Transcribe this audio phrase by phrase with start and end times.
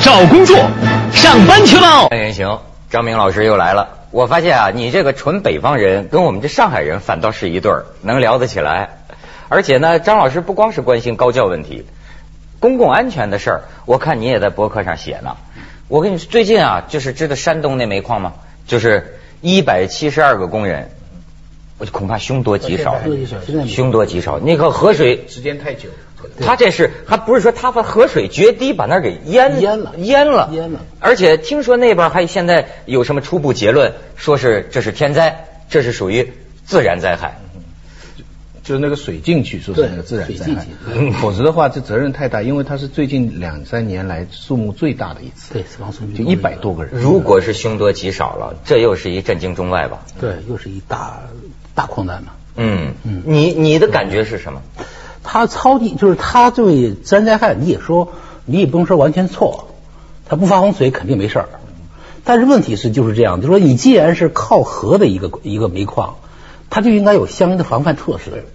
[0.00, 0.56] 找工作，
[1.12, 2.08] 上班去喽！
[2.10, 2.60] 哎，行，
[2.90, 3.88] 张明老师又来了。
[4.10, 8.98] 我发现啊，你这个纯北方人跟我们这上海人反倒是一对儿，能聊得起来。
[9.48, 11.84] 而且呢，张老师不光是关心高教问题，
[12.60, 15.36] 公共安全的事儿，我看你也在博客上写呢。
[15.88, 18.34] 我跟你说，最近啊，就是知道山东那煤矿吗？
[18.66, 20.90] 就是一百七十二个工人，
[21.78, 22.96] 我就恐怕凶多吉少，
[23.66, 24.38] 凶多吉少。
[24.38, 25.88] 那个河水时间太久。
[26.40, 36.32] 他这是还不是说他把河水决堤把那儿给淹淹了淹了淹了，而且听说那边还现在有什么初步结论，说是这是天灾，这是属于
[36.64, 37.38] 自然灾害。
[38.64, 47.00] 就是那个水进去，说是那个自然灾害对，否则的话这责任太大，因为它是最近两三年来数目最大的一次，对死亡数目就一百多个人。
[47.00, 50.04] 如果是凶多吉少了，这又是一震惊中外吧？
[50.20, 51.18] 对，又是一大
[51.74, 52.32] 大矿难嘛。
[52.56, 54.60] 嗯嗯，你你的感觉是什么？
[55.30, 58.12] 他超级就是他对自然灾害，你也说
[58.46, 59.68] 你也不能说完全错，
[60.26, 61.48] 他不发洪水肯定没事儿。
[62.24, 66.14] 但是问题是就是这样，就说你既然是靠河的一个一个煤矿，
[66.70, 68.46] 它就应该有相应的防范措施，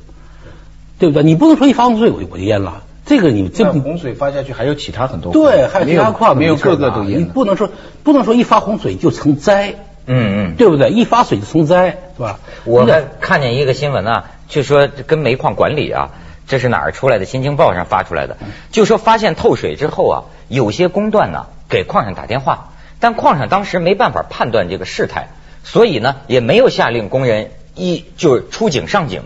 [0.97, 1.21] 对不对？
[1.21, 7.23] 你不能说一发洪水我就我就淹了，这个你这这洪水发下去还有其他很多对，还有其他矿没有个个都你。
[7.23, 7.69] 不能说
[8.03, 9.75] 不能说一发洪水就成灾，
[10.07, 10.89] 嗯嗯，对不对？
[10.89, 12.39] 一发水就成灾，是吧？
[12.65, 12.87] 我
[13.19, 16.09] 看见一个新闻啊，就说跟煤矿管理啊，
[16.47, 17.25] 这是哪儿出来的？
[17.29, 18.37] 《新京报》上发出来的，
[18.71, 25.29] 就说发现透水之后啊，有些工段呢给矿上打电话，但矿上当时没办法判断这个事态，
[25.63, 29.21] 所以呢也没有下令工人一就是出井上井，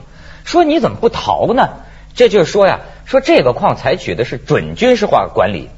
[0.45, 1.69] 说你怎么不逃呢？
[2.13, 5.69] 这就是说呀，说这个矿采取的是准军事化管理，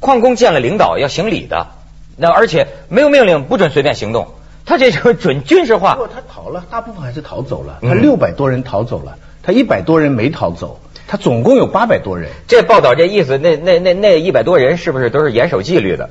[0.00, 1.68] 矿工见了领导要行礼的，
[2.16, 4.28] 那而且没有命令不准随便行动，
[4.66, 6.00] 他这就是准军事化不。
[6.00, 7.78] 过他逃了，大部分还是逃走了。
[7.80, 12.30] 他六百多人逃走了，他一百多人没逃走，他总共有八百多人。
[12.46, 16.08] 这报道这意思，那那那那一百多人是不是都是严守纪律的？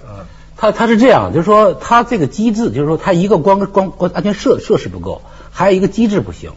[0.58, 5.22] 他他是这样，就是说他这个机制，就是说他一个光光光安全设设施不够，
[5.52, 6.50] 还有一个机制不行，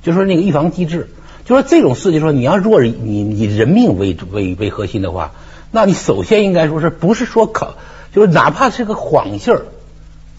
[0.00, 1.08] 就是说那个预防机制，
[1.44, 5.32] 就说这种事情说你要如果是你以人命为为为核心的话，
[5.72, 7.74] 那你首先应该说是不是说考，
[8.14, 9.62] 就是哪怕是个谎信儿，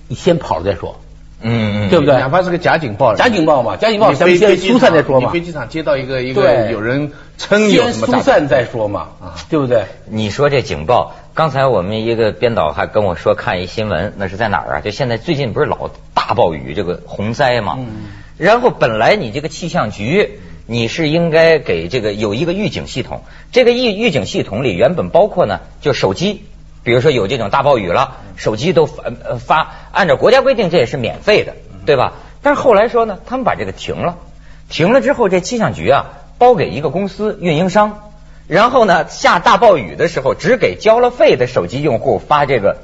[0.07, 1.01] 你先跑了再说，
[1.41, 2.15] 嗯对不对？
[2.15, 9.85] 哪怕是个假警报，假警报嘛，假警报你咱们先疏散再说嘛你飞，机场接到一个一个有人称有什么大疏散再说嘛，啊对不对？
[10.09, 14.81] 你说这警报，刚才我们一个编导还跟我说看一新闻，那是在哪儿啊？
[14.81, 17.75] 就现在最近不是老大暴雨这个洪灾嘛？
[17.77, 17.87] 嗯
[18.37, 20.39] 然后本来你这个气象局。
[20.71, 26.43] 你是应该给这个有一个预警系统，这个预预警系统里原本包括呢，就手机，
[26.89, 31.53] 比如说有这种大暴雨了，手机都发呃发，按照国家规定这也是免费的，
[31.85, 32.13] 对吧？
[32.41, 34.17] 但是后来说呢，他们把这个停了，
[34.69, 36.07] 停了之后，这气象局啊
[36.39, 38.09] 包给一个公司运营商，
[38.47, 42.77] 然后呢下大暴雨的时候只给交了费的手机用户发这个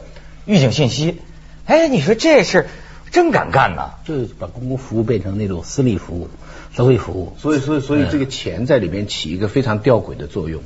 [0.45, 1.19] 预警信息。
[1.66, 2.67] 哎，你说这事
[3.09, 3.95] 真敢干呐！
[4.05, 6.29] 就是把公共服务变成那种私立服务、
[6.75, 7.35] 社会服务。
[7.39, 10.61] 所以，所以，所以这个钱在里面起一个非常吊诡的作用。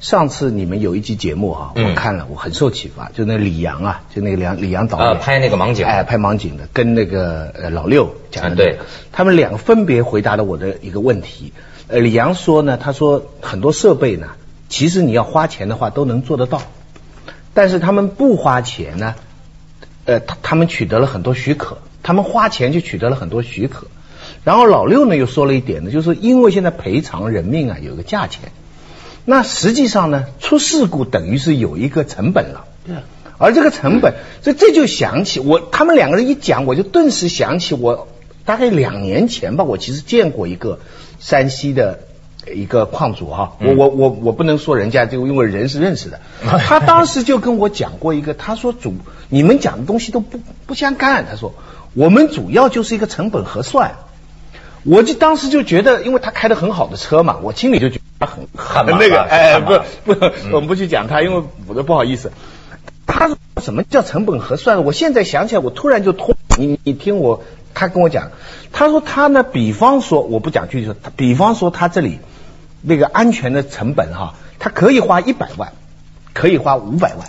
[0.00, 3.10] 上次你们有一集节目哈、嗯我看了，我很受启发。
[3.12, 8.78] 就那李阳啊，就那个梁李阳导演、啊拍那个盲井哎，拍盲井的，跟那个呃老六讲的、啊对，
[9.10, 11.52] 他们两个分别回答了我的一个问题。
[11.88, 14.28] 呃，李阳说呢，他说很多设备呢，
[14.68, 16.62] 其实你要花钱的话都能做得到，
[17.52, 19.16] 但是他们不花钱呢，
[20.04, 23.88] 呃，他他们取得了很多许可，他们花钱就取得了很多许可。
[24.44, 28.52] 然后老六呢又说了一点呢，就是因为现在赔偿人命啊有一个价钱，
[29.30, 32.64] 那实际上呢出事故等于是有一个成本了。
[32.86, 33.02] 对啊
[33.36, 38.08] 而这个成本，所以这就想起我他们两个人一讲，我就顿时想起我
[38.46, 40.80] 大概两年前吧，我其实见过一个
[41.20, 42.00] 山西的
[42.52, 46.20] 一个矿主哈，我我我我不能说人家就因为人是认识的，
[46.66, 48.94] 他当时就跟我讲过一个，他说主
[49.28, 51.54] 你们讲的东西都不不相干，他说
[51.92, 53.96] 我们主要就是一个成本核算。
[54.84, 62.32] 我就当时就觉得，因为他开的很好的车嘛，我心里就觉得很很那个，哎，不不，我们不去讲他，因为我都不好意思。
[63.06, 64.84] 他说什么叫成本核算？
[64.84, 66.34] 我现在想起来，我突然就通。
[66.58, 68.32] 你你听我，他跟我讲，
[68.72, 72.18] 他说他呢，比方说我不讲具体说，他比方说他这里
[72.82, 75.72] 那个安全的成本哈，他可以花一百万，
[76.34, 77.28] 可以花五百万。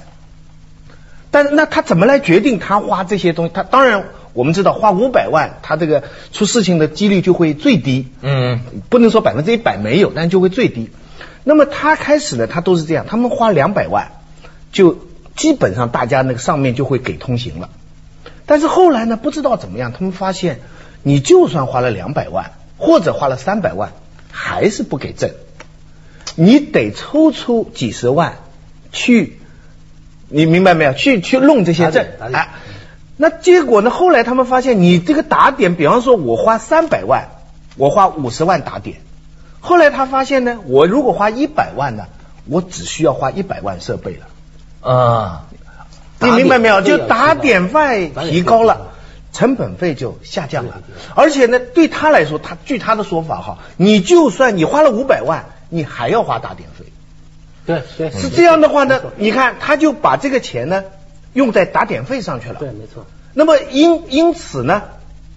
[1.30, 3.52] 但是那他怎么来决定他花这些东西？
[3.54, 8.08] 他当然我们知道花五百万，他这个出事情的几率就会最低。
[8.22, 10.90] 嗯，不能说百分之一百没有，但就会最低。
[11.44, 14.12] 那么他开始呢，他都是这样，他们花两百万，
[14.72, 15.00] 就
[15.36, 17.70] 基本上大家那个上面就会给通行了。
[18.46, 20.60] 但是后来呢，不知道怎么样，他们发现，
[21.04, 23.94] 你就算花了两百万，或者花了三百万，
[24.32, 25.32] 还是不给证。
[26.36, 28.38] 你得抽出几十万
[28.92, 29.40] 去
[30.30, 30.94] 你明白没有？
[30.94, 32.50] 去去弄这些证打点打，点哎，
[33.22, 33.90] 那结果呢？
[33.90, 37.32] 后来他们发现，你这个打点，比方说我花三百万，
[37.76, 39.02] 我花五十万打点，
[39.60, 42.06] 后来他发现呢，我如果花一百万呢，
[42.46, 44.90] 我只需要花一百万设备了。
[44.90, 45.48] 啊，
[46.22, 46.80] 你明白没有？
[46.80, 48.94] 就打点费提高了，
[49.34, 50.82] 成本费就下降了。
[51.14, 56.86] 而且呢，对他来说，他据他的说法哈，你就算你花了五百万，你还要花打点费。
[57.66, 60.86] 对对是这样的话呢，你看他就把这个钱呢
[61.34, 62.56] 用在打点费上去了。
[62.60, 63.06] 对，没错。
[63.34, 64.84] 那么因因此呢，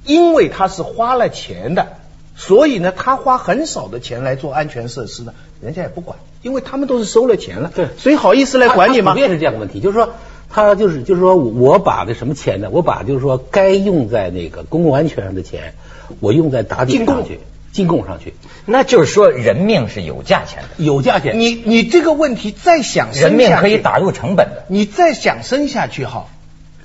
[0.05, 1.89] 因为他是花了钱的，
[2.35, 9.19] 所以呢，他花很少的钱来做安全设施呢，人家也不管，因为他们都是收了钱了，对所以好意思来管你吗他普？
[9.19, 10.15] 遍是这样的问题，就是说
[10.49, 12.69] 他就是就是说我把这什么钱呢？
[12.71, 15.75] 我把就是说该用在那个公共安全上的钱，
[16.21, 17.41] 我用在打点上去，
[17.73, 18.35] 进贡上去，
[18.67, 21.41] 那就是说人命是有价钱的，有价钱。
[21.41, 24.65] 你你这个问题再想人命可以打入成本的。
[24.69, 26.27] 你再想生下去哈，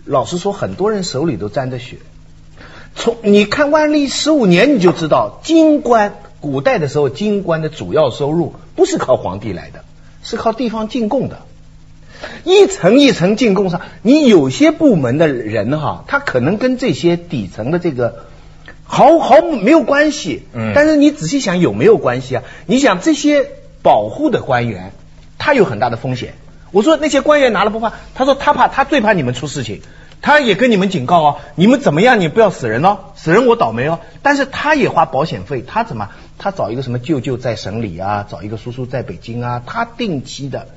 [0.05, 1.97] 老实说，很多人手里都沾着血。
[2.95, 9.83] 从你看万历十五年你就知道，京官古代的时候，京官的主要收入不是靠皇帝来的，
[10.23, 11.41] 是靠地方进贡的。
[12.43, 18.25] 一层一层进贡上，你有些部门的人哈，他可能跟这些底层的这个
[18.87, 20.47] 毫毫没有关系。
[20.53, 22.43] 嗯但是你仔细想，有没有关系啊？
[22.65, 23.47] 你想这些
[23.83, 24.93] 保护的官员，
[25.37, 26.33] 他有很大的风险。
[26.71, 29.81] 我说那些官员拿了不怕，他说他怕，他最怕你们出事情。
[30.19, 33.99] 他也跟你们警告哦，你们怎么样，你不要死人哦，死人我倒霉哦。
[34.23, 36.09] 但是他也花保险费，他怎么？
[36.39, 40.67] 他找一个什么舅舅在省里啊，找一个叔叔在北京啊，他定期的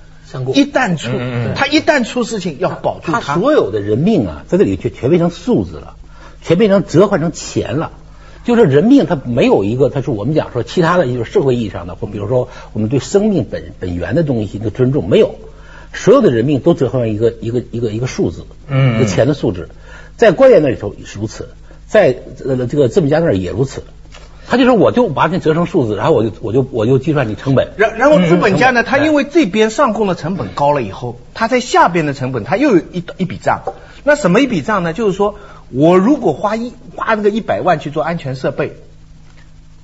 [0.54, 5.94] 一旦出，嗯嗯嗯他一旦出事情要保住他所有的人命啊，在这里就全变成数字了，
[6.42, 7.92] 全变成折换成钱了。
[8.44, 15.34] 就是人命，它没有一个，它是我们讲说其他的，就是社会意义上的，或比如说我们对生命本本源的东西的尊重，没有，
[15.92, 18.96] 所有的人命都折合成一个一个一个一个数字，嗯。
[18.96, 19.68] 一个钱的数字，
[20.16, 21.48] 在官员那里头也是如此，
[21.86, 23.82] 在呃这个资本家那儿也如此。
[24.48, 33.60] 他就说我就把你折成数字，然后我就我就我就计算你成本，然然后资本家呢，嗯他因为这边上供的成本高了以后，他在下边的成本他又有一一笔账。
[34.02, 34.92] 那什么一笔账呢？
[34.92, 35.36] 就是说
[35.70, 38.76] 我如果花一花那个一百万去做安全设备，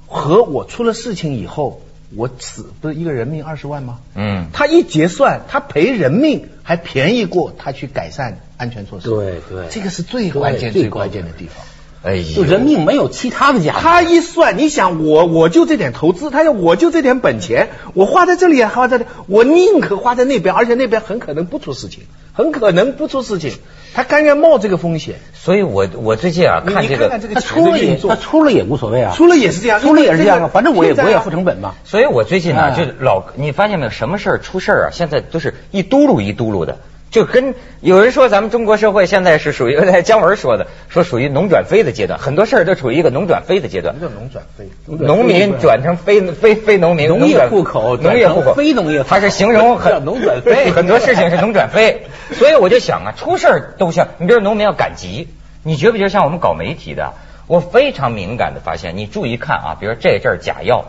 [0.07, 1.81] 和我出了事情以后
[2.15, 3.99] 我死不是一个人命二十万吗？
[4.15, 9.09] 嗯，他一结算，他赔人命还便宜过他去改善安全措施。
[9.09, 11.65] 对对这个是最关键最关键的地方。
[12.03, 13.81] 哎就，人命没有其他的价值。
[13.81, 22.05] 他一算，你想我我就这点投资，他要我就这点本钱，我花在这里也花在这里，我宁可花在那边，而且那边很可能不出事情，
[22.35, 23.55] 很可能不出事情，
[23.97, 25.17] 他甘愿冒这个风险。
[25.33, 31.75] 所以我我最近啊看这个看看这个他出了也他出了也无所谓啊，出了也是这样，出了也是这样反正我也啊我也付成本嘛。
[31.85, 36.79] 所以我最近呢，啊就老你发现没有，什么事儿出事儿啊，现在都是一嘟噜一嘟噜的，
[37.17, 43.95] 就跟有人说咱们中国社会现在是属于姜文说的，说属于农转非的阶段，很多事儿都处于一个农转非的阶段。
[43.99, 44.07] 什么。
[44.07, 44.67] 叫农转非？
[44.85, 49.09] 农民转成非非非农民，农业户口农业户口，非农业户口。
[49.09, 50.71] 它是形容很农转非。
[50.71, 55.29] 很多事情是农转非，所以我就想啊，出事儿都像你比如农民要赶集，
[55.63, 57.15] 你觉不觉得像我们搞媒体的，
[57.47, 60.85] 我非常敏感的发现，你注意看啊，比如这阵儿假药，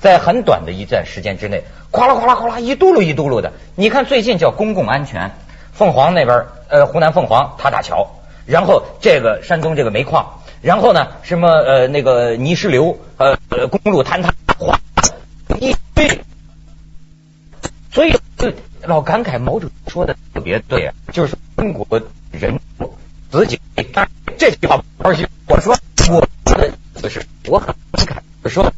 [0.00, 5.30] 在很短的一段时间之内，哗啦哗啦哗啦一嘟噜一嘟噜的，你看最近叫公共安全，
[5.78, 8.04] 凤凰那边呃湖南凤凰塔塔桥，
[8.46, 10.40] 然后这个山东这个煤矿。
[10.60, 13.36] 然后呢，什么呃那个泥石流，呃
[13.68, 14.76] 公路坍塌，哗
[15.60, 16.20] 一堆，
[17.92, 21.86] 所以就老感慨毛主席说的特别对啊，就是中国
[22.32, 22.58] 人
[23.30, 23.60] 自己，
[24.36, 25.76] 这句话毛主席我说
[26.10, 26.20] 我
[26.56, 27.72] 的意思是我很
[28.04, 28.72] 感慨，我说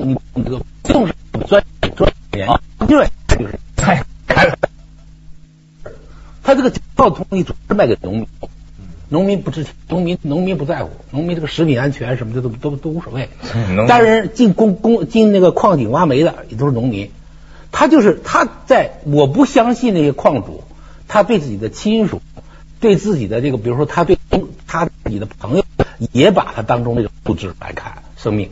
[0.00, 0.14] 你
[0.44, 1.14] 这个重视
[1.46, 1.64] 专
[1.96, 2.48] 专研，
[2.86, 4.04] 对，就是哎。
[6.42, 8.26] 他这个假造东西主要是卖给农民，
[9.10, 13.28] 农民不知情，农民农民不在乎，农民这个食品安全什么的都都都无所谓
[13.86, 14.28] 但是。
[14.28, 17.10] 进工工进那个矿井挖煤的也都是农民，
[17.70, 20.64] 他就是他在我不相信那些矿主，
[21.06, 22.22] 他对自己的亲属，
[22.80, 24.16] 对自己的这个，比如说他对
[24.66, 25.64] 他自己的朋友，
[26.12, 28.48] 也把他当中那个物质来看生命，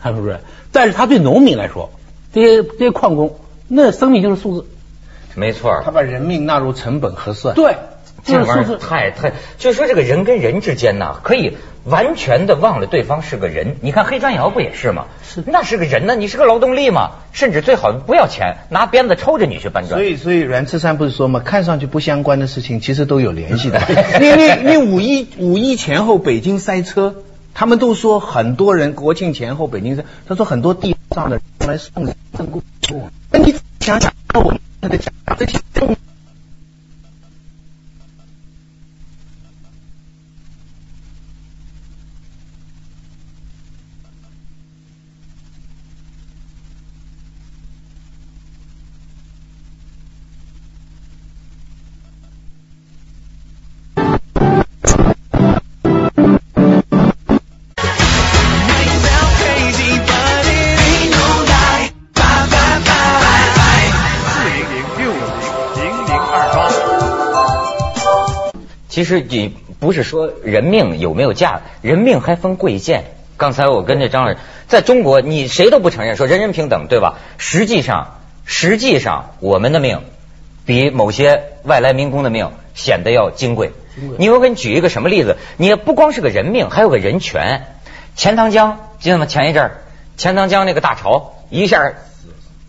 [0.00, 0.40] 他是不是？
[0.72, 1.90] 但是他对农民来说，
[2.32, 3.36] 这些这些矿工，
[3.68, 4.66] 那生命就是数字。
[5.34, 7.54] 没错他，把人命纳入成本核算。
[7.54, 7.76] 对，
[8.24, 8.86] 这玩意儿就是数字。
[8.86, 13.76] 太太，就是说这个人跟人之间呐，可以完全的忘了对方是个人。
[13.80, 15.06] 你看黑砖窑不也是吗？
[15.26, 19.98] 是那是个人呢，你是个劳动力嘛，甚至最好不要钱，拿鞭子抽着你去搬砖。
[19.98, 21.40] 所以，所以阮次山不是说吗？
[21.42, 23.80] 看上去不相关的事情，其实都有联系的。
[24.20, 27.14] 你你你五一五一前后北京塞车，
[27.54, 32.06] 他们都说很多人国庆前后北京是，他说很多地上的人来送
[32.36, 32.62] 送过。
[33.30, 34.98] 那你想想，我们的
[35.36, 35.96] 这些重
[68.92, 73.04] 其实你不是说人命有没有价，人命还分贵贱。
[73.38, 74.36] 刚才我跟这张老师，
[74.68, 77.14] 在中国你谁都不承认说人人平等，对吧？
[77.38, 80.02] 实际上，实际上我们的命
[80.66, 83.72] 比某些外来民工的命显得要金贵。
[84.18, 85.38] 你我给你举一个什么例子？
[85.56, 87.64] 你不光是个人命，还有个人权。
[88.14, 89.24] 钱塘江记得吗？
[89.24, 89.82] 前一阵儿
[90.18, 91.94] 钱塘江那个大潮一下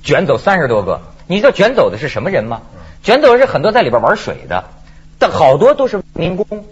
[0.01, 2.61] 卷走三十多个，你知道卷走的是什么人吗？
[3.03, 4.63] 卷走的是很多在里边玩水的，
[5.23, 6.65] 但好多都是民工。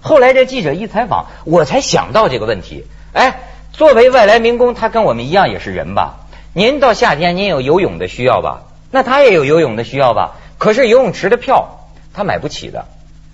[0.00, 2.86] 后来这记者一采访，我才想到这个问题。
[3.12, 3.40] 哎，
[3.74, 6.20] 作为外来民工，他跟我们一样也是人吧？
[6.54, 8.62] 您到夏天您有游泳的需要吧？
[8.90, 10.36] 那他也有游泳的需要吧？
[10.56, 11.80] 可是游泳池的票
[12.14, 12.86] 他买不起的。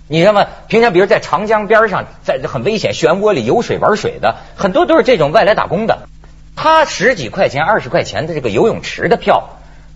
[0.09, 0.45] 你知道吗？
[0.67, 5.99] 平常比如在长江边上，在很危险漩涡里游水玩水的，很多都是这种外来打工的。
[6.57, 9.51] 他十几块钱、二十块钱的这个游泳池的票，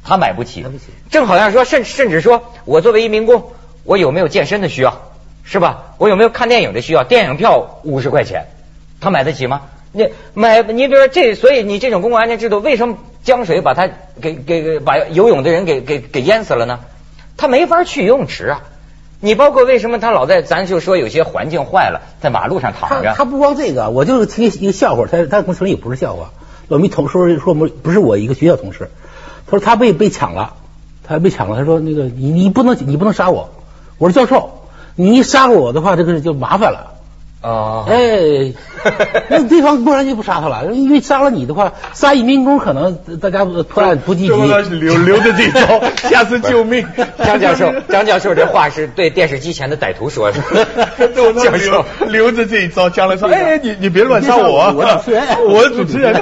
[0.05, 0.61] 他买不起。
[0.61, 3.51] 买不起正好像说，甚甚至说我作为一民工，
[3.89, 5.01] 我有没有健身的需要，
[5.43, 5.95] 是吧？
[5.97, 7.03] 我有没有看电影的需要？
[7.03, 8.45] 电影票五十块钱，
[9.01, 9.63] 他买得起吗？
[9.91, 13.89] 你买，你比如说这，所以你这种公共安全制度，为什么江水把他
[14.21, 16.81] 给给给把游泳的人给给给淹死了呢？
[17.35, 18.61] 他没法去游泳池啊。
[19.21, 26.29] 你包括为什么他老在咱就说有些环境坏了，在马路上躺着，他不光这个，我就是听一个笑话，他他跟城里不是笑话。
[26.67, 28.91] 我们同说说不不是我一个学校同事，
[29.47, 30.53] 他说他被被抢了，
[31.03, 33.49] 他被抢了，他说那个你你不能你不能杀我，
[33.99, 34.61] 我说教授，
[34.95, 36.95] 你一杀我的话，这个就麻烦了。
[37.41, 38.51] 啊，哎，
[39.29, 44.29] 那对方不然就不杀他了，因为杀了你的话，杀一民工可能大家破案不积极。
[44.29, 46.85] 留留着这招，下次救命。
[47.17, 50.41] 张教授， 张教授这话是对电视机前的歹徒说的。
[50.99, 56.21] 我教授，留着这一招，将来说，哎，你你别乱杀我啊，我主持人我是主持人。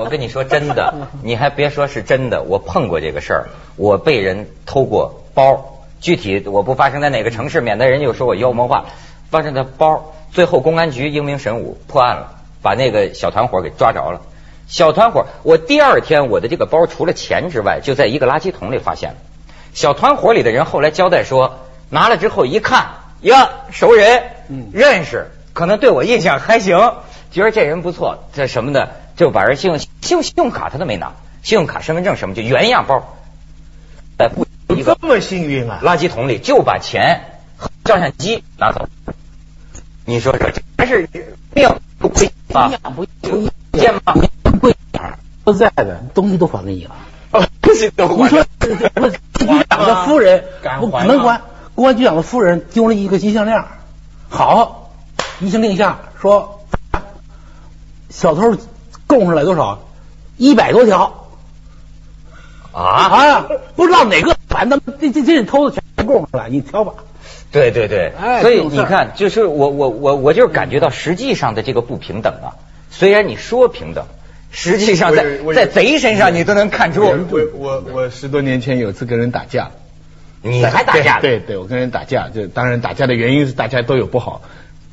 [0.00, 0.92] 我跟你说真的，
[1.22, 5.71] 你还别说是真的，我碰过这个事儿，我被人偷过包，
[6.02, 8.84] 具体我不发生在哪个城市，免得人又说我妖魔化。
[9.30, 14.20] 发生在包，最后公安局英明神武破案了，把那个小团伙给抓着了。
[14.66, 19.16] 小团伙，我第二天我的这个包除了钱之外，就在一个垃圾桶里发现了。
[19.72, 22.88] 小团伙里的人后来交代说，拿了之后一看，
[23.20, 26.76] 呀，熟人，嗯认识，可能对我印象还行，
[27.30, 33.16] 觉得这人不错，这什么的，就把人信用信用信用卡他都没拿，信用卡、身份证什么就原样包，
[34.18, 35.80] 在不一个这么幸运啊！
[35.82, 38.88] 垃圾桶里就把钱、和照相机拿走。
[40.04, 41.08] 你说说，这还是
[41.54, 42.70] 命不贵啊？
[42.94, 43.06] 不
[43.78, 44.14] 见吗？
[44.60, 46.96] 贵点儿，说实在的，东西都还给你了。
[47.60, 50.44] 不是都你说，不是局长的夫人
[50.80, 51.40] 不敢还吗能还，
[51.74, 53.64] 公安局长的夫人丢了一个金项链，
[54.28, 54.92] 好，
[55.40, 56.64] 一声令下说，
[58.10, 58.56] 小偷
[59.06, 59.80] 供出来多少？
[60.36, 61.26] 一百多条
[62.72, 62.82] 啊？
[62.82, 63.46] 啊！
[63.76, 66.92] 不知道哪个反正这这这偷的全供上来，你挑吧。
[67.50, 72.56] 对对对，哎所以你看，就是我我我我就是感觉到实际上的这个不平等啊。
[72.90, 74.06] 虽然你说平等，
[74.50, 79.70] 实际上在在贼身上你都能看出，我我我十多年前有次跟人打架，
[80.42, 84.42] 你还打架对对对，我跟人打架，就当然打架的原因是大家都有不好。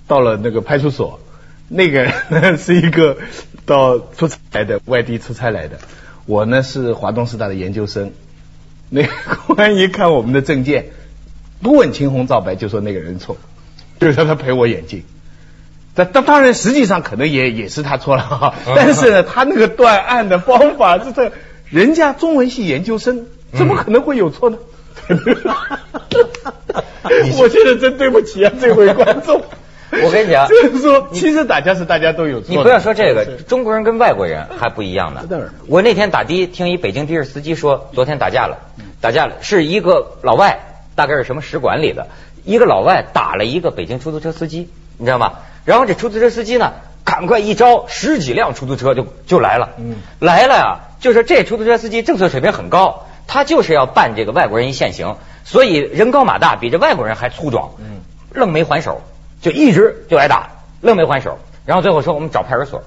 [0.07, 1.19] 到了那个派出所，
[1.67, 3.17] 那个人是一个
[3.65, 5.77] 到出差来的，外地出差来的，
[6.25, 8.11] 我呢是华东师大的研究生。
[8.89, 9.09] 那个
[9.47, 10.89] 公安一看我们的证件，
[11.61, 13.37] 不问青红皂白就说那个人错，
[13.99, 15.03] 就是让他赔我眼镜。
[15.95, 18.53] 但当当然，实际上可能也也是他错了哈。
[18.75, 21.31] 但是呢，他那个断案的方法是这，
[21.69, 24.57] 人家中文系研究生怎么可能会有错呢？
[27.37, 29.43] 我觉得真对不起啊，这位观众。
[30.03, 32.55] 我跟你讲，就是说，其实打架是大家都有错的。
[32.55, 35.21] 你不要说这个，中国人跟外国人还不一样呢。
[35.67, 38.57] 我那天打的听一北京的士司机说，昨天打架了，
[39.01, 40.59] 打架了，是一个老外，
[40.95, 42.07] 大概是什么使馆里的，
[42.45, 45.33] 一个老外打了一个北京出租车司机，你知道吗？
[45.65, 59.01] 然后这出租车司机呢，赶快一招，十几辆出租车就就来了，嗯来了呀，就是这出租车司机政策水平很高，他就是要办这个外国人一现行，所以人高马大，比这外国人还粗壮，嗯愣没还手，
[59.41, 60.49] 就一直就挨打，
[60.81, 61.37] 愣没还手。
[61.65, 62.83] 然后最后说我们找派出所，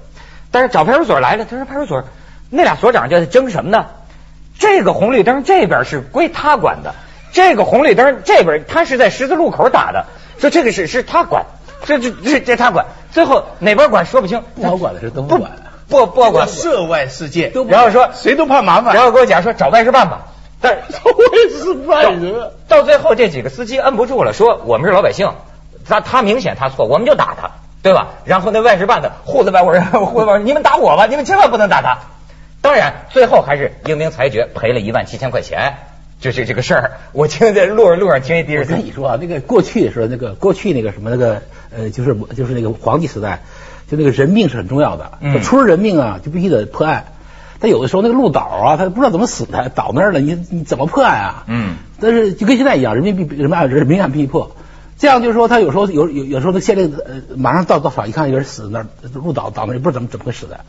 [0.51, 2.03] 但是找派出所来了，他说派出所
[2.49, 3.85] 那俩所长就在争什么呢？
[4.59, 6.93] 这个红绿灯这边是归他管的，
[7.31, 10.05] 这个红绿灯这边他是在十字路口打的，
[10.37, 11.45] 说这个是是他管，
[11.85, 15.51] 这这这这他管，最后哪边管说不清，不好管的事都不不管。
[15.89, 20.27] 不不好管，涉外事件，然后说谁都怕麻烦，然后跟我讲说找外事办吧，
[20.59, 22.51] 但 是犯人。
[22.67, 25.33] 到最后这几个司机摁不住了，说我们是老百姓，
[25.87, 28.09] 他他明显他错，我们就打他，对吧？
[28.25, 31.99] 然后那外事办的护着外国人，护着外国人，你们打我吧，你们千万不能打他。
[32.61, 35.73] 当然，最后还是英明裁决，赔了一万七千块钱，
[36.21, 36.91] 就是这个事儿。
[37.11, 41.41] 我听在路上路上听一的我士司机，跟你说啊，那个过去的时候，那个过去那个什么那个
[41.75, 43.41] 呃，就是就是那个皇帝时代，
[43.91, 47.07] 就那个人命是很重要的，嗯出了人命啊，就必须得破案。
[47.59, 51.43] 但有的时候那个鹿岛啊，他不知道怎么死的，倒那儿了，你你怎么破案啊？
[51.47, 54.51] 嗯，但是就跟现在一样，人民币人民案人民案必须破。
[54.97, 60.59] 这样就是说，他有时候有有有时候他县令呃马上到到法一看有人死那儿，入岛倒那不知道怎么怎么会死的，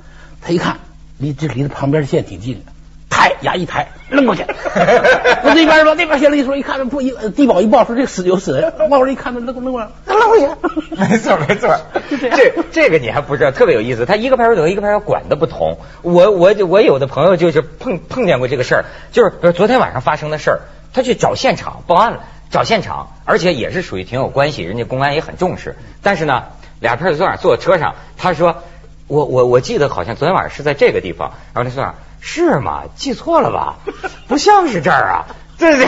[0.40, 0.78] 他一看
[1.18, 2.72] 离这离他旁边县挺近的，
[3.08, 8.58] 抬牙一抬扔过去，我那边说那边县令一说一看不一呃地保一报说这死有死。
[8.58, 10.46] 人，往我这一看扔扔过来，扔过去，
[10.96, 11.76] 没错 没错，
[12.10, 12.36] 就这样。
[12.36, 14.04] 这这个你还不知道，特别有意思。
[14.04, 15.78] 他一个派出所一个派出所管的不同。
[16.02, 20.60] 我我我有的朋友就是碰碰见过这个事儿，就是昨天晚上发生的事儿，
[20.92, 25.74] 他去找现场报案了，找现场，而且也是属于挺有关系，人家公安也很重视。
[26.02, 26.44] 但是呢，
[26.78, 28.62] 俩派出所长坐车上，他说
[29.08, 32.84] 我我我记得好像昨天晚上是在这个地方，然后他说是吗？
[32.94, 33.78] 记错了吧？
[34.28, 35.26] 不像是这儿啊。
[35.64, 35.86] 这是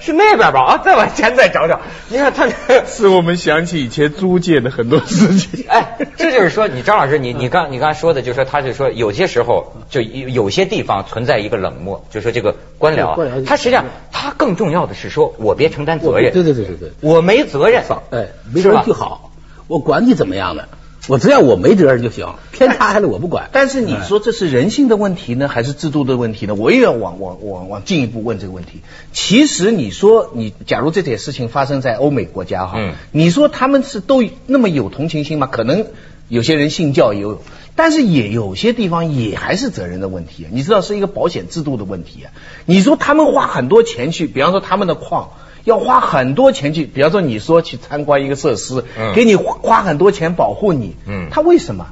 [0.00, 0.60] 是那边吧？
[0.60, 1.80] 啊，再往前再找找。
[2.08, 5.66] 你看他这使 我们想起以前租界的很多事情。
[5.68, 19.30] 哎，这就是说，你张老师，你你刚你刚才说的，就是说，他就说有些时候就有有些地方存在一个冷漠，就说这个官僚他实际上他更重要的是说我别承担责任，对对对对对，我没责任，哎，没责任就好，
[19.68, 20.68] 我管你怎么样的，
[21.08, 23.48] 我只要我没责任就行，偏差还是我不管。
[23.52, 26.54] 但是你说这是人性的问题呢，还是制度的问题呢？
[26.54, 28.82] 我也要往往往往进一步问这个问题。
[29.12, 35.46] 其实你说你假如这件事情发生在欧美国家哈，嗯你说他们是都那么有同情心吗？
[35.46, 35.86] 可能
[36.28, 37.42] 有些人信教也有，
[37.74, 40.46] 但是也有些地方也还是责任的问题。
[40.52, 42.32] 你知道是一个保险制度的问题啊。
[42.66, 45.30] 你说他们花很多钱去，比方说他们的矿。
[45.64, 51.86] 要花很多钱去，比方说你说去参观一个设施，嗯给你花花很多钱保护你，嗯他为什么？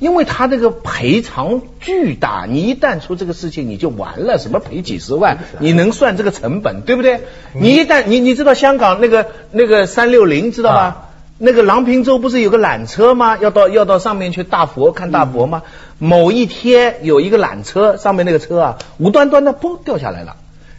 [0.00, 7.20] 因为他这个赔偿巨大，你一旦出这个事情你就完了，什么赔几十万，你能算这个成本，对不对？
[7.52, 10.80] 你一旦你你知道香港那个那个三六零知道吧？
[10.80, 11.00] 啊
[11.36, 13.36] 那个郎平洲不是有个缆车吗？
[13.38, 15.62] 要到要到上面去大佛看大佛吗？
[15.98, 20.36] 某一天有一个缆车，上面那个车啊，无端端的嘣掉下来了，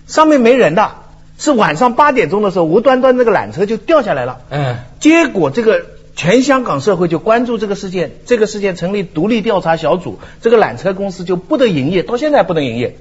[0.07, 0.91] 上面没人的，
[1.37, 4.41] 是晚上八点钟的时候，无端端那个缆车就掉下来了。
[4.49, 12.97] 嗯，结果这个全香港社会就关注这个事件，这个事件成立独立调查小组，这个缆车公司就不得营业，到现在还不能营业，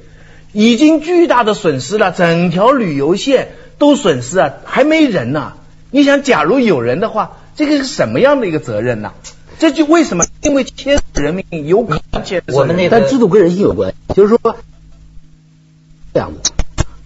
[0.52, 5.52] 已经巨大的损失了，整条旅游线都损失啊，还没人呢、
[5.90, 9.12] 你想，假如有人的话，这个是什么样的一个责任呢、
[9.60, 10.24] 这就为什么？
[10.42, 14.56] 因为牵涉人命，有可能牵涉我们那个但制度跟人性有关系，就是说
[16.12, 16.52] 这样子，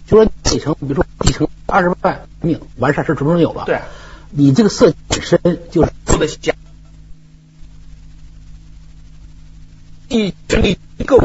[0.08, 3.80] 就说继承，比如说继承二十万命，完事儿事儿准准有了，对，
[4.30, 5.38] 你这个设计本身
[5.70, 6.56] 就是不得想，
[10.08, 11.22] 一力够。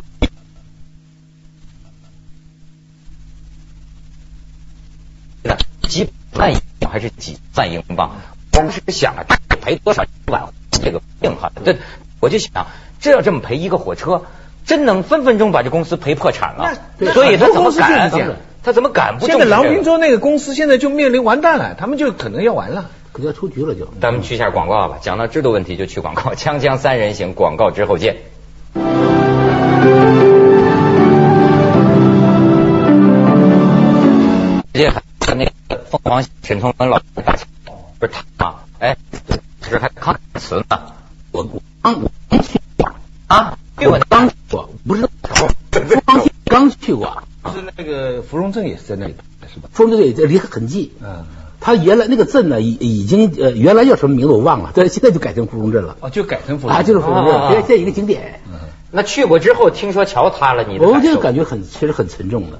[5.89, 8.15] 几万英镑还是几万英镑？
[8.53, 9.23] 我们是想啊，
[9.61, 11.51] 赔多少万这个病哈？
[11.63, 11.77] 这
[12.19, 12.65] 我就想，
[12.99, 14.23] 这要这么赔一个火车，
[14.65, 16.75] 真能分分钟把这公司赔破产了。
[17.13, 18.09] 所以他怎么敢？
[18.63, 19.45] 他怎么敢不现在？
[19.45, 22.89] 郎平洲那个公司现在就面临完蛋了，他们就可能要完了。
[23.11, 23.87] 可能要出局了就。
[24.01, 24.97] 咱们去一下广告吧。
[25.01, 28.17] 讲到制度问题就去广告， 锵锵三人行，广告之后见。
[35.19, 37.03] 这那个凤凰沈从文老师
[37.99, 38.55] 不是他吗？
[38.79, 38.97] 哎，
[39.61, 40.79] 是还康慈呢。
[41.31, 42.91] 我我刚我刚去过
[43.27, 45.07] 啊，去过我刚去过，不是
[46.05, 47.23] 刚刚去过，
[47.53, 49.13] 是那个芙蓉镇也是在那里
[49.53, 49.69] 是吧？
[49.71, 50.89] 芙蓉镇也离很近。
[51.03, 51.23] 嗯。
[51.59, 55.95] 他原来那个镇呢，已已经呃原来叫什么名字我忘了，但是现在就改成芙蓉镇了。
[56.01, 58.41] 哦，就改成芙蓉啊，就是芙蓉镇，啊现在现在一个景点。
[58.89, 62.59] 那去过之后，听说桥塌了，你的我就感觉很，其实很沉重的，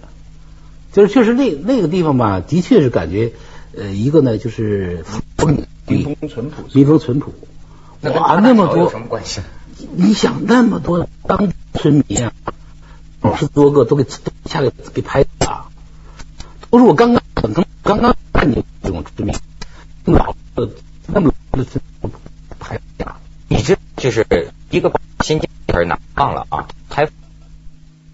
[0.91, 3.33] 就是确实那那个地方吧，的确是感觉，
[3.75, 5.03] 呃，一个呢就是
[5.37, 7.33] 风民风淳朴民风淳朴，
[8.03, 9.41] 哇，那么多有什么关系？
[9.95, 12.31] 你想那么多当地村民啊，
[13.23, 14.11] 五十多个都给都
[14.45, 15.67] 下来给拍了，
[16.69, 19.35] 都是我刚刚刚刚刚看见这种村民，
[20.05, 20.69] 那么老的
[21.07, 22.11] 那么老的村民
[22.59, 23.17] 拍死了。
[23.47, 24.27] 你这就是
[24.69, 27.07] 一个新疆事儿呢，忘了啊，还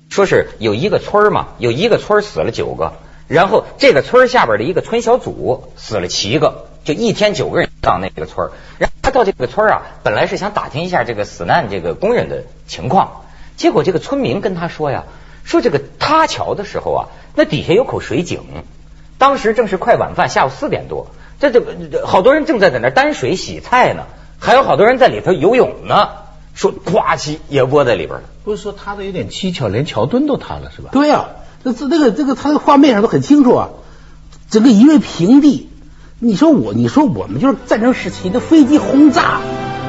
[0.10, 2.93] 说是有一个村嘛，有一个村死了九个，
[3.28, 13.24] 然后这个村下边的一个村小组死了七个，就一天九个人上那个村，然后他到这个村啊，本来是想打听一下这个死难这个工人的情况，
[13.60, 15.04] 结果这个村民跟他说呀，
[15.43, 17.02] 说这个塌桥的时候啊，
[17.36, 18.39] 那底下有口水井，
[19.17, 21.08] 当时正是快晚饭，下午四点多，
[21.41, 21.60] 这这
[21.91, 24.04] 这好多人正在在那担水洗菜呢，
[24.39, 26.08] 还有好多人在里头游泳呢，
[26.54, 28.24] 说呱唧也窝在里边了。
[28.45, 30.91] 不是说塌的有点蹊跷，连桥墩都塌了是吧？
[30.93, 31.26] 对呀、
[31.65, 33.69] 这这这个这个他的画面上都很清楚啊，
[34.50, 35.69] 整个一片平地。
[36.22, 39.41] 你说我，你说我们就是战争时期，那飞机轰炸，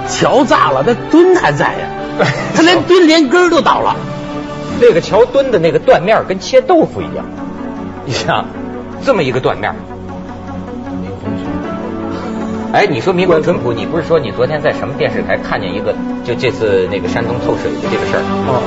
[0.09, 1.88] 桥炸了，那墩还在呀、
[2.55, 3.96] 他连墩连根儿都倒了。
[4.81, 7.25] 那个桥墩的那个断面跟切豆腐一样，
[8.07, 8.46] 你想
[9.05, 9.75] 这么一个断面。
[12.73, 15.92] 哎，你说民风淳朴，你不是说你昨天在什么电视台看见一个，
[16.25, 18.23] 就这次那个山东透水的这个事儿？
[18.46, 18.55] 哦